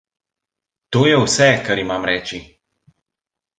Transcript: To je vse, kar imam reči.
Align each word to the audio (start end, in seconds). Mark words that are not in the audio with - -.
To 0.95 1.01
je 1.09 1.15
vse, 1.25 1.51
kar 1.69 1.83
imam 1.85 2.09
reči. 2.13 2.43